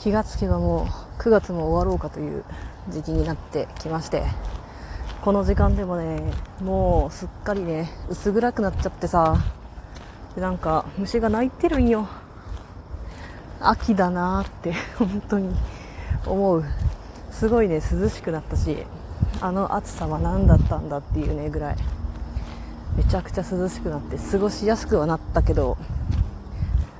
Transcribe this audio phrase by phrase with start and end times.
[0.00, 0.84] 気がつけばも
[1.18, 2.44] う9月も終わろうかという
[2.88, 4.24] 時期になってきまして
[5.20, 6.32] この時間でもね
[6.62, 9.36] もうすっかりね薄暗くなっちゃってさ
[10.34, 12.08] でなんか虫が鳴いてるんよ。
[13.60, 15.54] 秋だなーって 本当に
[16.26, 16.64] 思う。
[17.30, 18.86] すごいね涼しくなったし
[19.42, 21.76] あの暑さは何だったんだっていうねぐらい。
[22.96, 25.76] めちゃくちゃ涼しくなって過ごしやすくはなったけど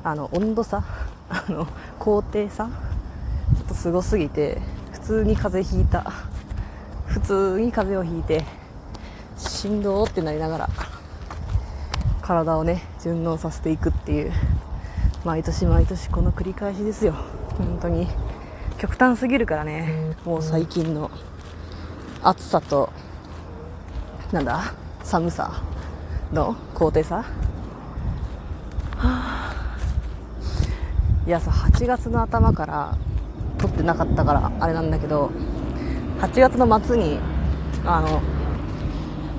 [0.05, 0.85] あの温度差？
[1.31, 1.67] あの
[1.99, 2.69] 高低差？
[3.71, 4.61] とすごすぎて
[4.93, 6.13] 普通に風邪ひいた。
[7.07, 8.45] 普通に風邪をひいて
[9.37, 10.69] しんどーってなりながら
[12.23, 14.33] 体をね順応させていくっていう
[15.25, 17.15] 毎年毎年この繰り返しですよ。
[17.59, 18.07] 本当に。
[18.79, 20.15] 極端すぎるからね。
[20.25, 21.11] もう最近の
[22.23, 22.91] 暑さと
[24.33, 25.63] なんだ寒さ
[26.33, 27.25] の高低差、は
[28.97, 29.77] あ、
[31.27, 33.10] いやさ8月の頭から撮
[33.81, 35.31] ってなかったからあれなんだけど
[36.21, 37.19] 8月の末に
[37.85, 38.21] あの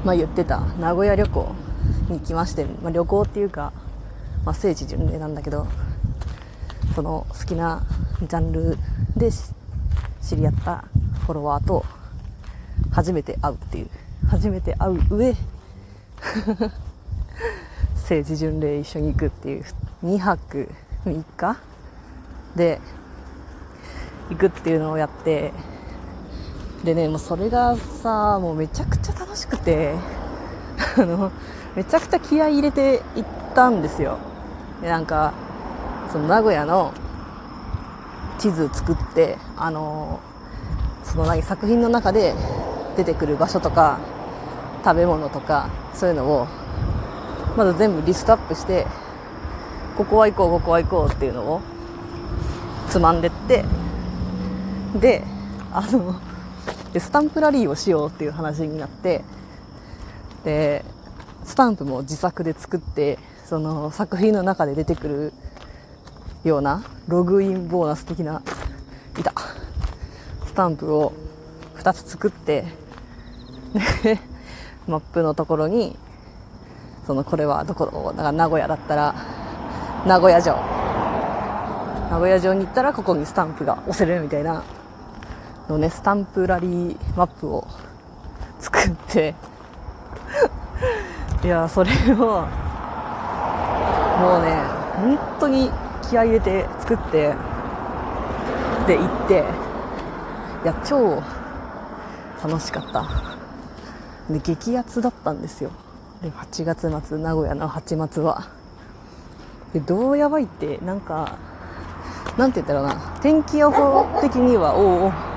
[0.04, 1.56] まあ言ってた名古屋旅行
[2.10, 3.72] に来まして、まあ、旅行っていうか、
[4.44, 5.68] まあ、聖地巡礼なんだけど
[6.96, 7.84] その好きな
[8.20, 8.78] ジャンル
[9.16, 9.30] で
[10.22, 10.86] 知り合った
[11.26, 11.86] フォロワーと
[12.92, 13.90] 初めて会うっていう
[14.28, 15.36] 初めて会う上
[17.96, 19.64] 聖地巡礼一緒に行くっていう
[20.04, 20.70] 2泊
[21.06, 21.58] 3日
[22.56, 22.82] で
[24.32, 25.54] 行くっていうのをやって
[26.84, 29.94] でねもうそれがさもうめちゃくちゃ楽しくて
[30.98, 31.32] あの
[31.76, 34.18] めちゃくちゃ気合い入れて行ったんですよ。
[34.82, 35.34] でなんか
[36.12, 36.92] その名古屋の
[38.40, 40.20] 地図作ってあの
[41.04, 42.34] その何作品の中で
[42.98, 44.00] 出てくる場所とか
[44.84, 46.48] 食べ物とかそういうのを
[47.56, 48.88] まず全部リストアップして
[49.98, 51.62] ここは行こうここは行こうっていうのを
[52.90, 53.64] つまんでって
[55.00, 55.24] で
[55.72, 56.20] あの
[56.94, 59.24] でスタンプラリーをしようっていう話になって
[60.44, 60.84] で
[61.44, 65.34] スタンプも自作で作ってその作品の中で出てくる
[66.44, 68.42] ようなログインボーナス的な
[69.18, 69.34] いた。
[70.46, 71.14] スタンプを
[71.78, 72.66] 2つ作って
[74.04, 74.20] で
[74.86, 75.96] マップのところに
[77.08, 79.16] そのこれはどこだから名古屋だったら
[80.06, 80.54] 名古屋城。
[82.10, 84.64] 名古屋城に行ったらここにスタンプが押せるみたいな
[85.72, 87.66] のねスタンプラリーマップを
[88.60, 89.36] 作って
[91.44, 92.48] いやそれをも
[94.40, 94.56] うね
[94.96, 95.72] 本当に
[96.10, 97.34] 気合入れて作って
[98.86, 99.46] で行って
[100.64, 101.22] いや超
[102.44, 103.06] 楽しかった。
[104.30, 105.72] で激アツだったんですよ。
[106.22, 108.48] で8月末名古屋の8末は。
[109.74, 111.38] でどうやばいってなんか
[112.38, 115.31] なんて言ったらな天気予報的にはおお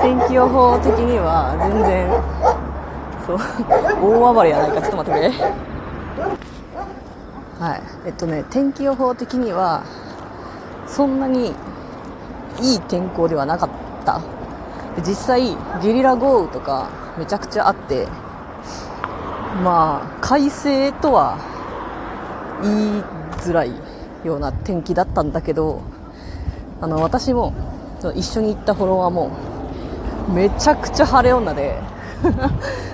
[0.00, 2.10] 天気予報的には全然
[3.26, 3.38] そう
[4.00, 5.30] 大暴れやないかちょっと待ってくれ。
[7.60, 7.82] はい。
[8.06, 9.84] えっとね天気予報的には
[10.86, 11.54] そんなに
[12.60, 13.68] いい天候ではなかっ
[14.04, 14.20] た。
[15.06, 16.88] 実際ゲリラ豪雨とか
[17.18, 18.06] めちゃくちゃあって
[19.64, 21.38] まあ快晴とは
[22.62, 23.02] 言い
[23.38, 23.72] づらい
[24.24, 25.82] ような天気だったんだけど
[26.80, 27.52] あの私も
[28.14, 29.30] 一緒に行ったフォロワーも
[30.28, 31.78] めちゃくちゃ晴れ女で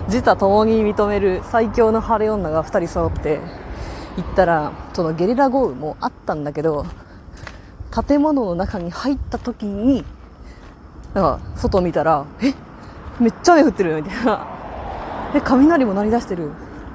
[0.07, 3.41] 自他共に認める最強の晴れ女が2人揃って
[4.17, 6.87] 行ったらそのゲリラ豪雨もあったんだけど
[8.07, 10.05] 建物の中に入った時に
[11.15, 12.55] なんか外見たらえ
[13.21, 14.47] めっちゃ雨降ってるみたいな。
[15.35, 16.51] え雷も鳴り出してる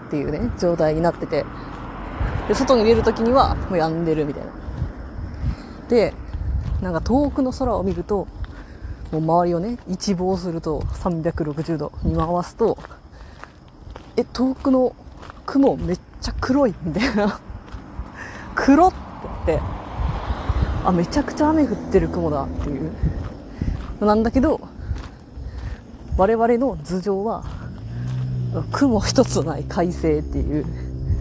[0.07, 1.45] っていうね状態になってて。
[2.47, 4.51] で外に出る時にはもう止んでるみたいな。
[5.89, 6.13] で
[6.81, 8.27] なんか遠くの空を見ると
[9.15, 12.77] もう周りをね一望すると360度見回すと
[14.17, 14.95] え遠くの
[15.45, 17.39] 雲めっちゃ黒いみたいな。
[18.55, 19.05] 黒って
[19.43, 19.61] って
[20.83, 22.91] あめちゃくちゃ雨降ってる雲だっていう。
[24.01, 24.59] なんだけど
[26.17, 27.43] 我々の頭上は
[28.71, 30.65] 雲一つない快晴っていう。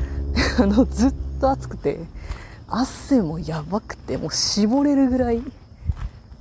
[0.58, 2.00] あのずっと暑くて
[2.68, 5.42] 汗もやばくてもう絞れるぐらい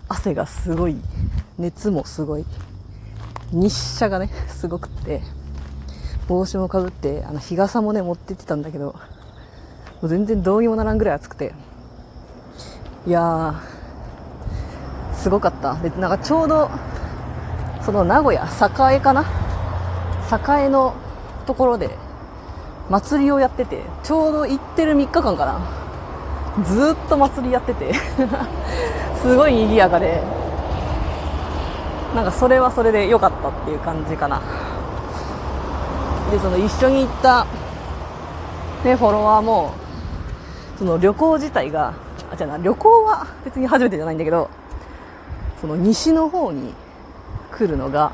[0.07, 0.95] 汗がすごい
[1.59, 2.45] 熱もすごい。
[3.51, 5.21] 日射がね すごくって。
[6.27, 8.93] 帽子もかぶってあの日傘もね持ってってたんだけども
[10.03, 11.53] う全然どうにもならんぐらい暑くて。
[13.05, 15.75] いやーすごかった。
[15.75, 16.69] でなんかちょうど
[17.81, 19.25] その名古屋栄かな？
[20.59, 20.93] 栄の
[21.45, 21.89] ところで
[22.89, 25.59] 祭りをやっててちょうど行ってる3日間かな。
[26.63, 27.93] ずっと祭りやってて。
[29.21, 30.42] すごい賑やかで。
[32.15, 34.41] なんかそれはそれで良かったっていう感じかな。
[36.31, 37.45] でその一緒に行った、
[38.83, 39.73] ね、フォロワーも
[40.77, 41.93] その旅行自体が
[42.31, 44.49] あ違うな旅行は別に初めてじゃないんだけど
[45.61, 46.73] その西の方に
[47.51, 48.11] 来るのが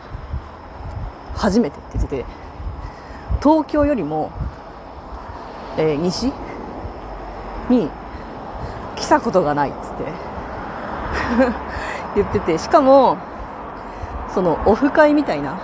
[1.36, 2.26] 初めてって言ってて
[3.42, 4.32] 東京よりも、
[5.78, 6.34] えー、西
[7.70, 7.90] に
[8.98, 10.04] 来たことがないっつって
[12.22, 13.18] 言っててしかも
[14.34, 15.60] そのオフ会みたいな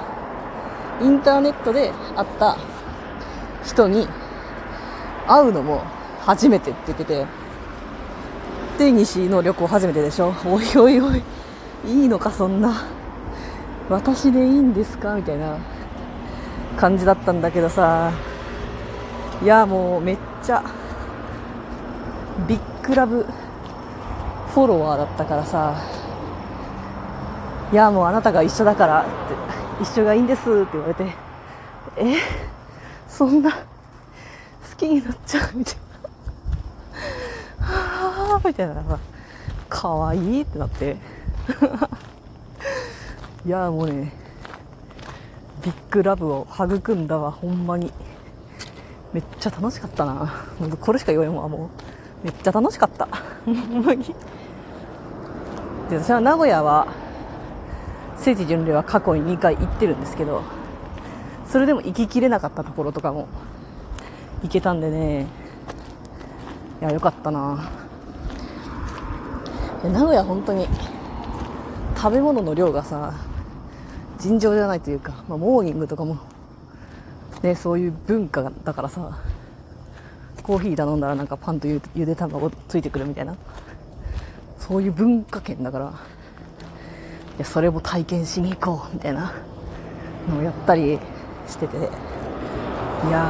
[1.01, 2.57] インターネットで会った
[3.63, 4.07] 人に
[5.27, 5.83] 会うのも
[6.21, 7.25] 初めてって言ってて
[8.77, 10.33] で西の旅行初めてでしょ。
[10.45, 11.21] おいおいおい
[11.85, 12.83] いいのかそんな。
[13.89, 15.15] 私でいいんですか？
[15.15, 15.57] みたいな
[16.75, 18.11] 感じだったんだけどさ。
[19.43, 20.63] いやもうめっちゃ
[22.47, 23.25] ビッグラブ
[24.53, 25.94] フォロワーだったからさ。
[27.71, 29.09] いやもうあなたが一緒だからって
[29.83, 31.03] 一緒がいいんですって言われて
[31.97, 32.15] え？
[33.07, 33.57] そんな好
[34.77, 35.75] きになっちゃうみたい
[37.61, 37.65] な。
[37.65, 38.75] はあみたいな
[39.69, 40.97] かわいいってなって。
[43.45, 44.11] いやもうね
[45.63, 47.91] ビッグラブを育んだわほんまに。
[49.13, 50.33] めっちゃ楽しかったな。
[50.81, 51.69] これしか言わんわも
[52.23, 52.25] う。
[52.25, 53.07] めっちゃ楽しかった。
[53.45, 54.03] ほんまに。
[55.89, 56.87] で私は名古屋は
[58.17, 60.43] 聖地巡礼は過去に2回行ってるんですけど
[61.47, 63.27] それでも行ききれなかったところとかも
[64.41, 65.27] 行けたんでね。
[66.81, 67.71] いやよかったな。
[69.83, 70.67] 名古屋本当に
[71.95, 73.13] 食べ物の量がさ
[74.19, 76.17] 尋常じゃないというか、まあ、モーニングとかも
[77.43, 79.19] ねそういう文化だからさ
[80.41, 83.35] コーヒー頼んだらなんかパンとゆで卵ついてくるみたいな
[84.57, 85.93] そういう文化圏だから
[87.39, 89.33] やそれも体験しに行こうみたいな
[90.29, 90.99] のをやったり
[91.47, 91.77] してて。
[91.77, 91.81] い
[93.11, 93.27] や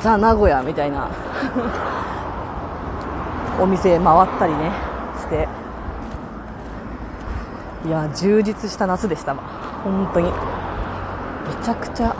[0.00, 1.08] ザ・名古屋みたいな
[3.58, 4.70] お店回ったりね
[5.18, 5.48] して。
[7.86, 9.38] いや充実した夏でしたわ
[9.84, 10.26] 本当に。
[10.26, 10.32] め
[11.64, 12.14] ちゃくちゃ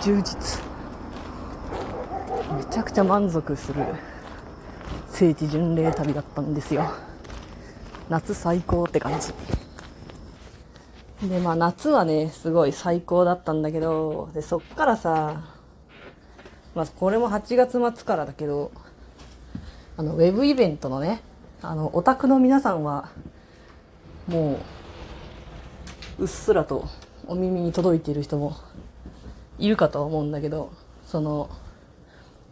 [0.00, 0.62] 充実。
[2.56, 3.82] めちゃくちゃ満足する
[5.08, 6.84] 聖地巡礼旅だったんですよ。
[8.08, 9.28] 夏最高って感じ。
[11.28, 15.44] でまあ夏はねすごい最高だったんだけどでそっからさ
[16.74, 18.72] まあこれも8月末からだけど
[19.96, 21.22] あのウェブイベントのね
[21.62, 23.10] あのオタクの皆さんは
[24.26, 24.58] も
[26.18, 26.88] ううっすらと
[27.26, 28.56] お耳に届いている人も
[29.58, 30.72] いるかとは思うんだけど
[31.06, 31.48] その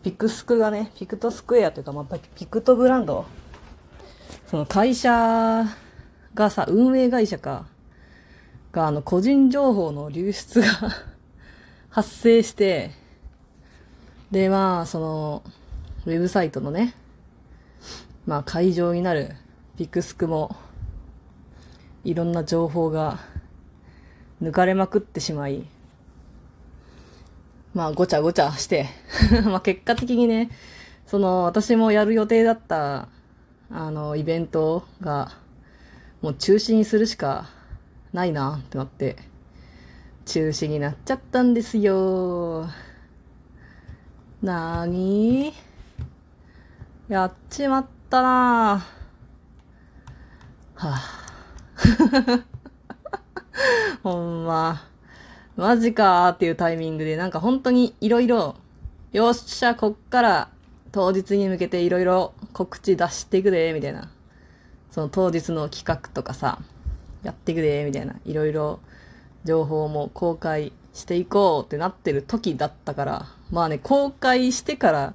[0.02, 3.26] ピクスクがねピクトスクエアというか、まあ、ピクトブランド
[4.52, 5.64] その会社
[6.34, 7.64] がさ運営会社か
[8.70, 10.66] があの個人情報の流出が
[11.88, 12.90] 発生して
[14.30, 15.42] でまあその
[16.04, 16.94] ウェブサイトのね
[18.26, 19.30] まあ会場になる
[19.78, 20.54] ピクスクも
[22.04, 23.20] いろんな情報が
[24.42, 25.64] 抜かれまくってしまい、
[27.72, 28.90] まあごちゃごちゃして
[29.48, 30.50] まあ結果的にね、
[31.06, 33.08] その私もやる予定だった
[33.74, 35.32] あのイベントが
[36.20, 37.48] もう中止にするしか
[38.12, 39.16] ないなってなって
[40.26, 42.68] 中止になっちゃったんですよ。
[44.42, 45.54] なーに？
[47.08, 48.86] やっちまったな
[50.74, 52.42] はぁ、
[54.02, 54.82] ほんま。
[55.56, 58.56] マジかーっていうタイミングで、なんか本当にいろいろ、
[59.12, 60.48] よっしゃ、こっから
[60.92, 64.10] 当日に向けていろいろ告知出していくで、みたいな。
[64.90, 66.58] その当日の企画とかさ、
[67.22, 68.14] やっていくで、みたいな。
[68.26, 68.78] いろいろ
[69.44, 75.14] 情報も公開していこうってなってる時だったから、まあね、公開してから、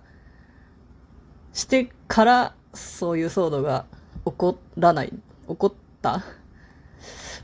[1.53, 3.86] してから、そういう騒動が
[4.25, 5.13] 起こらない、
[5.48, 6.24] 起こった？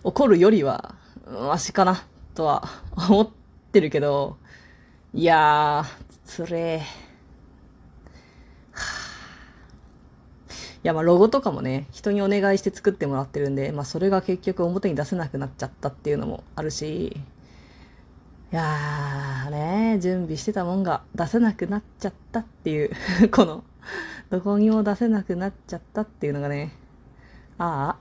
[0.03, 0.95] 怒るよりは、
[1.27, 3.29] マシかな、とは思っ
[3.71, 4.37] てるけど、
[5.13, 6.79] いやー、つれー。
[6.79, 6.85] い
[10.83, 17.17] や、まあ、ロゴとかもね、人にお願いして作ってもらってるんで、まあ、それが結局表に出せなくなっちゃったっていうのもあるし、
[18.51, 22.91] いやー、ね、準備してたもんが出せなくなっちゃったっていう
[23.31, 23.63] この、
[24.29, 26.73] どこにも出せなくなっちゃったっていうのがね、
[27.57, 27.97] あ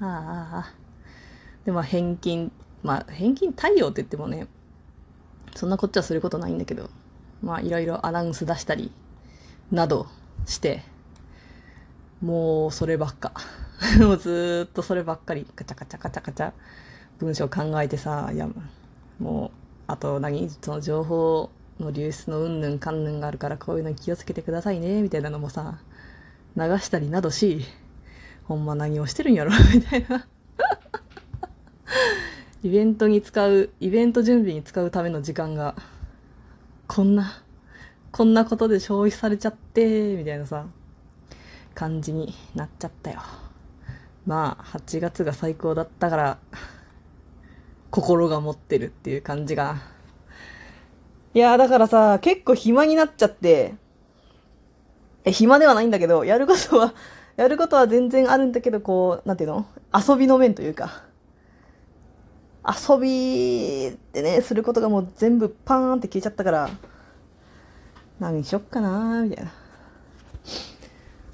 [0.00, 0.74] あ、ああ、ああ、
[1.64, 4.48] で、まあ返金、まあ返金対応って言ってもね、
[5.54, 6.90] そんなこっちはすることないんだけど、
[7.42, 8.92] まあいろいろアナウンス出したり、
[9.70, 10.06] など
[10.44, 10.82] して、
[12.22, 13.32] もうそればっか。
[14.00, 16.52] もうずっとそればっかり、カチャカチャカチャカチャ、
[17.18, 18.48] 文章考えてさ、いや、
[19.18, 19.50] もう、
[19.86, 25.78] あと何、その情報の流出のうんぬんかんぬんがあるからこういうの気をつけてくださいね、みたいなのもさ、
[26.56, 27.64] 流したりなどし、
[28.44, 30.26] ほんま何をしてるんやろ、 みたいな。
[32.64, 35.76] イベントに使う、イベント準備に使うための時間が、
[36.88, 37.42] こんな、
[38.10, 40.66] こんなことで消費されちゃって、みたいなさ、
[41.78, 43.20] 感じになっちゃったよ。
[44.26, 46.38] まあ、8月が最高だったから、
[47.92, 49.76] 心が持ってるっていう感じが。
[51.34, 53.76] いやだからさ、結構暇になっちゃって、
[55.24, 56.94] え、暇ではないんだけど、やることは、
[57.36, 59.64] やることは全然あるんだけど、こう、なんていうの？
[59.94, 61.04] 遊びの面というか、
[62.66, 66.70] 遊びってね、することがもう全部パーンって消えちゃったから、
[68.18, 69.52] 何しよっかなーみたいな。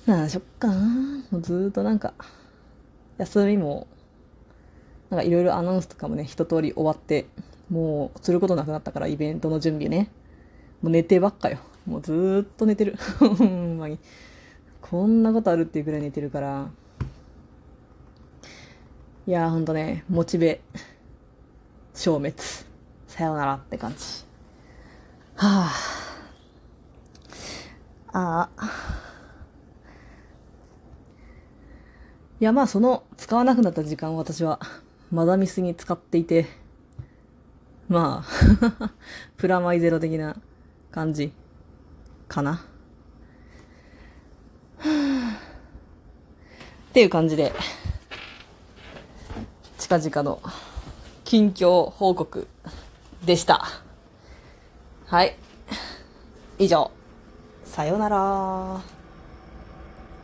[0.06, 0.74] 何しよっかな
[1.30, 2.12] もうずーっとなんか、
[3.18, 3.86] 休みも、
[5.10, 7.26] なんかいろいろアナウンスとかもね、一通り終わって、
[7.70, 10.10] もうすることなくなったから、イベントの準備ね。
[10.82, 11.58] もう寝てばっかよ。
[11.86, 12.96] もうずーっと寝てる。
[13.18, 13.98] ほんまに。
[14.82, 16.70] こんなことあるっていうぐらい寝てるから。
[19.26, 20.60] いやーほんとね、モチベ、
[21.94, 22.34] 消滅。
[23.06, 24.24] さよならって感じ。
[25.36, 25.70] は
[28.12, 28.12] あ。
[28.12, 28.93] ああ。
[32.40, 34.58] いやまあその使わなくなった時間を私は
[35.10, 36.46] マダミスに使っていて、
[37.88, 38.24] ま
[38.80, 38.90] あ
[39.38, 40.36] プラマイゼロ的な
[40.90, 41.32] 感じ
[42.26, 42.64] かな。
[44.84, 44.86] っ
[46.92, 47.52] ていう感じで、
[49.78, 50.40] 近々の
[51.24, 52.48] 近況報告
[53.24, 53.64] でした。
[55.06, 55.36] はい。
[56.58, 56.90] 以上。
[57.64, 58.93] さようなら。